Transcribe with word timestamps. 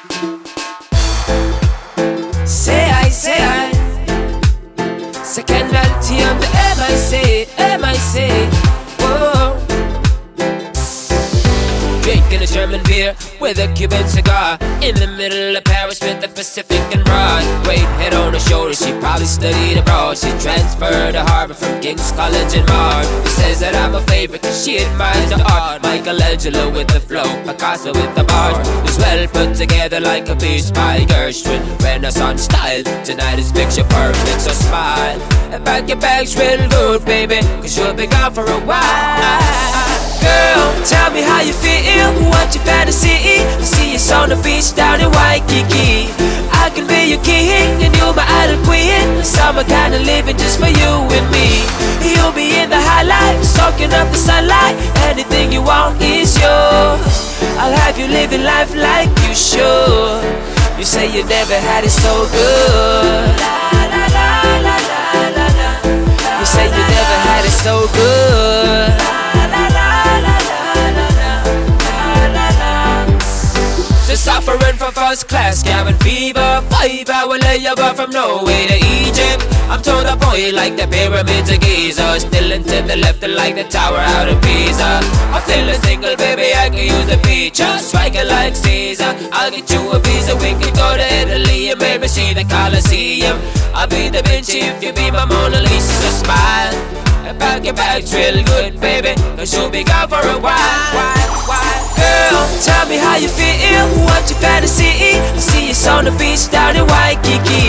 Say 0.00 0.08
I, 2.88 3.04
say 3.10 3.36
I. 3.38 3.70
Second 5.22 5.70
reality 5.70 6.22
of 6.24 6.40
the 6.40 6.48
MIC, 6.80 7.48
MIC. 7.78 8.14
Whoa. 8.98 9.60
Drinking 12.00 12.40
a 12.42 12.46
German 12.46 12.82
beer 12.84 13.14
with 13.42 13.58
a 13.58 13.70
Cuban 13.74 14.08
cigar 14.08 14.56
in 14.80 14.94
the 14.94 15.06
middle 15.18 15.54
of 15.54 15.64
Paris 15.64 16.00
with 16.00 16.22
the 16.22 16.28
Pacific 16.28 16.80
and 16.94 17.04
Broadway 17.04 17.76
head 18.00 18.14
on. 18.14 18.29
She 18.80 18.92
probably 18.98 19.26
studied 19.26 19.76
abroad. 19.76 20.16
She 20.16 20.30
transferred 20.40 21.12
to 21.12 21.20
Harvard 21.20 21.58
from 21.58 21.80
King's 21.82 22.10
College 22.12 22.54
in 22.56 22.64
Mars. 22.64 23.06
She 23.24 23.28
says 23.28 23.60
that 23.60 23.76
I'm 23.76 23.94
a 23.94 24.00
favorite 24.08 24.40
cause 24.42 24.64
she 24.64 24.80
admires 24.80 25.28
the 25.28 25.36
art. 25.52 25.82
Michelangelo 25.82 26.72
with 26.72 26.88
the 26.88 27.00
flow, 27.00 27.28
Picasso 27.44 27.92
with 27.92 28.14
the 28.16 28.24
bars. 28.24 28.56
Is 28.88 28.96
well 28.96 29.28
put 29.28 29.54
together 29.54 30.00
like 30.00 30.30
a 30.30 30.36
piece 30.36 30.70
by 30.70 31.04
Gershwin. 31.04 31.60
Renaissance 31.82 32.44
style. 32.44 32.82
Tonight 33.04 33.38
is 33.38 33.52
picture 33.52 33.84
perfect, 33.84 34.40
so 34.40 34.52
smile. 34.52 35.20
And 35.52 35.62
pack 35.62 35.86
your 35.86 36.00
bags 36.00 36.34
real 36.38 36.66
good, 36.70 37.04
baby, 37.04 37.40
cause 37.60 37.76
you'll 37.76 37.92
be 37.92 38.06
gone 38.06 38.32
for 38.32 38.48
a 38.48 38.60
while. 38.64 40.00
Girl, 40.24 40.68
tell 40.88 41.12
me 41.12 41.20
how 41.20 41.42
you 41.42 41.52
feel, 41.52 42.08
what 42.32 42.54
your 42.54 42.64
fantasy 42.64 43.44
See 43.60 43.94
us 43.94 44.10
on 44.10 44.30
the 44.30 44.36
beach 44.36 44.74
down 44.74 45.00
in 45.00 45.10
Waikiki 45.10 45.89
Summer 49.24 49.64
kind 49.64 49.94
of 49.94 50.02
living 50.02 50.36
just 50.36 50.58
for 50.58 50.66
you 50.68 50.92
and 51.12 51.26
me 51.30 51.48
You'll 52.00 52.32
be 52.32 52.56
in 52.56 52.70
the 52.70 52.80
high 52.80 53.02
life, 53.04 53.44
soaking 53.44 53.92
up 53.92 54.08
the 54.08 54.16
sunlight 54.16 54.74
Anything 55.10 55.52
you 55.52 55.62
want 55.62 56.00
is 56.00 56.36
yours 56.36 57.04
I'll 57.60 57.76
have 57.84 57.98
you 57.98 58.08
living 58.08 58.44
life 58.44 58.74
like 58.74 59.10
you 59.28 59.34
should 59.34 60.24
You 60.78 60.84
say 60.84 61.06
you 61.12 61.24
never 61.24 61.54
had 61.54 61.84
it 61.84 61.90
so 61.90 62.26
good 62.32 63.36
You 66.40 66.46
say 66.46 66.64
you 66.64 66.84
never 66.88 67.16
had 67.28 67.44
it 67.44 67.52
so 67.52 67.86
good 67.92 69.00
suffering 74.20 74.76
from 74.76 74.92
first 74.92 75.28
class 75.28 75.62
cabin 75.62 75.96
fever. 75.98 76.62
Five 76.68 77.08
hour 77.08 77.38
layover 77.38 77.94
from 77.96 78.10
Norway 78.10 78.66
to 78.66 78.76
Egypt. 78.76 78.89
I'm 79.70 79.80
told 79.82 80.04
I'm 80.04 80.18
boy 80.18 80.50
like 80.50 80.74
the 80.74 80.90
pyramids 80.90 81.46
of 81.46 81.60
Giza. 81.62 82.18
Still 82.18 82.50
into 82.50 82.82
the 82.82 82.96
left 82.96 83.22
like 83.22 83.54
the 83.54 83.62
tower 83.62 84.02
out 84.18 84.26
of 84.26 84.42
Pisa. 84.42 84.98
I'm 85.30 85.42
feeling 85.46 85.78
single, 85.86 86.16
baby, 86.16 86.50
I 86.58 86.74
can 86.74 86.90
use 86.90 87.06
a 87.06 87.18
feature. 87.22 87.70
Striking 87.78 88.26
like 88.26 88.56
Caesar. 88.56 89.14
I'll 89.30 89.50
get 89.50 89.70
you 89.70 89.78
a 89.94 90.00
visa. 90.00 90.34
We 90.34 90.58
can 90.58 90.74
go 90.74 90.98
to 90.98 91.06
Italy 91.22 91.70
and 91.70 91.78
maybe 91.78 92.08
see 92.08 92.34
the 92.34 92.42
Colosseum. 92.42 93.38
I'll 93.70 93.86
be 93.86 94.10
da 94.10 94.22
Vinci 94.26 94.58
if 94.58 94.82
you 94.82 94.92
be 94.92 95.08
my 95.12 95.24
Mona 95.24 95.62
Lisa. 95.62 95.94
So 96.02 96.10
smile. 96.26 96.74
And 97.30 97.38
pack 97.38 97.64
your 97.64 97.74
bags 97.74 98.12
real 98.12 98.42
good, 98.42 98.80
baby. 98.80 99.14
Cause 99.38 99.54
you'll 99.54 99.70
be 99.70 99.84
gone 99.84 100.08
for 100.10 100.18
a 100.18 100.34
while. 100.42 101.30
Girl, 101.94 102.42
tell 102.66 102.88
me 102.90 102.98
how 102.98 103.16
you 103.22 103.28
feel, 103.28 103.86
what 104.02 104.26
your 104.26 104.40
fantasy 104.42 105.14
See 105.38 105.70
us 105.70 105.86
on 105.86 106.04
the 106.04 106.12
beach 106.12 106.50
down 106.50 106.76
in 106.76 106.86
Waikiki 106.86 107.59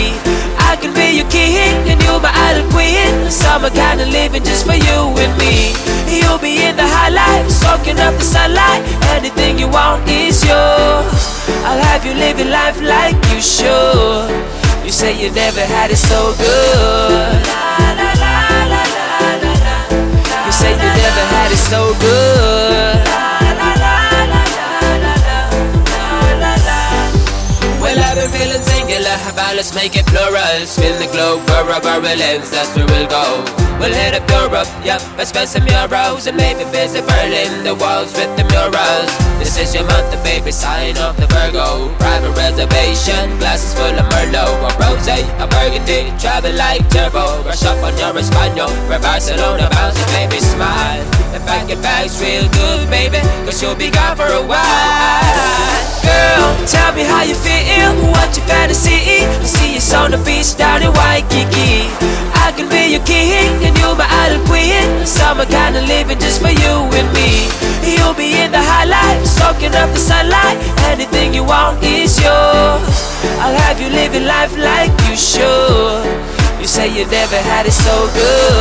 Summer 3.52 3.69
kind 3.71 3.99
of 3.99 4.07
living 4.07 4.45
just 4.45 4.66
for 4.66 4.80
you 4.80 4.99
and 5.19 5.38
me. 5.38 5.75
You'll 6.07 6.39
be 6.39 6.63
in 6.63 6.77
the 6.77 6.88
high 6.88 7.09
life, 7.09 7.52
soaking 7.52 7.99
up 7.99 8.16
the 8.16 8.23
sunlight. 8.23 8.80
Anything 9.11 9.59
you 9.59 9.67
want 9.67 10.07
is 10.07 10.41
yours. 10.41 11.21
I'll 11.67 11.83
have 11.83 12.05
you 12.05 12.13
living 12.13 12.49
life 12.49 12.79
like 12.79 13.17
you 13.27 13.41
should. 13.41 14.31
You 14.85 14.91
say 14.94 15.22
you 15.22 15.31
never 15.31 15.59
had 15.59 15.91
it 15.91 15.97
so 15.97 16.31
good. 16.39 17.44
You 17.44 18.11
about 29.19 29.55
let's 29.55 29.73
make 29.75 29.95
it 29.95 30.05
plural. 30.07 30.63
Spin 30.63 30.95
the 30.99 31.09
globe 31.11 31.44
for 31.44 31.67
a 31.67 32.16
lens, 32.16 32.51
that's 32.51 32.75
where 32.75 32.88
we'll 32.88 33.09
go. 33.09 33.44
We'll 33.81 33.91
hit 33.91 34.13
up 34.13 34.23
Europe, 34.29 34.69
yeah, 34.85 35.01
let's 35.17 35.31
spend 35.33 35.49
some 35.49 35.66
euros 35.66 36.27
and 36.27 36.38
maybe 36.38 36.63
visit 36.69 37.01
Berlin, 37.01 37.63
the 37.66 37.73
walls 37.75 38.13
with 38.13 38.29
the 38.38 38.45
murals. 38.53 39.09
This 39.41 39.57
is 39.57 39.73
your 39.73 39.83
month, 39.89 40.05
the 40.13 40.22
baby, 40.22 40.51
sign 40.51 40.97
up 40.99 41.17
the 41.17 41.25
Virgo. 41.27 41.89
Private 41.97 42.31
reservation, 42.38 43.25
glasses 43.41 43.73
full 43.73 43.89
of 43.89 44.05
Merlot, 44.13 44.53
a 44.63 44.69
rose, 44.77 45.09
a 45.09 45.47
burgundy, 45.49 46.13
travel 46.22 46.53
like 46.53 46.85
turbo. 46.93 47.41
Rush 47.43 47.66
up 47.66 47.81
on 47.83 47.97
your 47.97 48.16
Espanol, 48.16 48.69
where 48.88 49.01
Barcelona 49.01 49.67
bounce, 49.73 49.97
baby, 50.13 50.39
smile. 50.39 51.01
And 51.33 51.43
pack 51.49 51.67
your 51.67 51.81
bags 51.81 52.22
real 52.22 52.45
good, 52.53 52.88
baby, 52.89 53.17
cause 53.43 53.61
you'll 53.61 53.75
be 53.75 53.89
gone 53.89 54.16
for 54.16 54.29
a 54.29 54.45
while. 54.45 55.81
Girl, 56.05 56.53
tell 56.69 56.93
me 56.93 57.01
how 57.01 57.23
you 57.23 57.33
feel, 57.33 57.97
what 58.13 58.31
See 58.31 58.41
us 58.53 58.60
on 59.94 60.12
the 60.12 60.18
beach 60.24 60.56
down 60.56 60.81
in 60.81 60.91
Waikiki. 60.94 61.90
I 62.35 62.53
can 62.56 62.69
be 62.69 62.94
your 62.96 63.03
king 63.03 63.52
and 63.66 63.75
you're 63.78 63.96
my 63.96 64.07
idol 64.24 64.40
queen. 64.46 65.06
Summer 65.06 65.46
kind 65.46 65.75
of 65.75 65.84
living 65.85 66.19
just 66.19 66.41
for 66.41 66.50
you 66.50 66.74
and 66.96 67.07
me. 67.13 67.47
You'll 67.84 68.13
be 68.13 68.31
in 68.40 68.52
the 68.52 68.62
high 68.62 68.85
life, 68.85 69.25
soaking 69.25 69.75
up 69.75 69.90
the 69.91 70.00
sunlight. 70.00 70.57
Anything 70.91 71.34
you 71.34 71.44
want 71.44 71.84
is 71.84 72.18
yours. 72.19 72.96
I'll 73.41 73.57
have 73.68 73.81
you 73.81 73.90
living 73.90 74.25
life 74.25 74.56
like 74.57 74.91
you 75.09 75.16
should. 75.18 76.06
You 76.59 76.68
say 76.68 76.88
you 76.88 77.06
never 77.08 77.38
had 77.38 77.66
it 77.66 77.73
so 77.73 77.96
good 78.13 78.60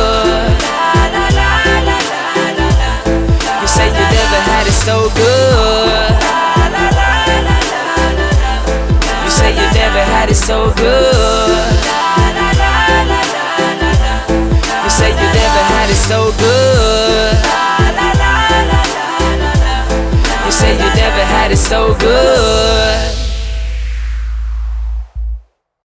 God 21.41 21.51
is 21.51 21.59
so 21.59 21.95
good. 21.95 23.20